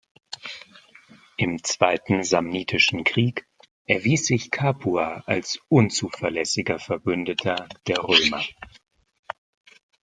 Im 1.37 1.63
Zweiten 1.63 2.23
Samnitischen 2.23 3.03
Krieg 3.03 3.47
erwies 3.85 4.25
sich 4.25 4.49
Capua 4.49 5.21
als 5.27 5.59
unzuverlässiger 5.69 6.79
Verbündeter 6.79 7.69
der 7.85 7.99
Römer. 8.03 8.43